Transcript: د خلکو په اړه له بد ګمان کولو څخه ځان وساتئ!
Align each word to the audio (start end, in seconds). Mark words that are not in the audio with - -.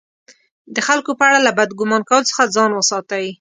د 0.75 0.77
خلکو 0.87 1.11
په 1.19 1.23
اړه 1.29 1.39
له 1.47 1.51
بد 1.57 1.69
ګمان 1.79 2.01
کولو 2.09 2.29
څخه 2.31 2.51
ځان 2.55 2.71
وساتئ! 2.73 3.25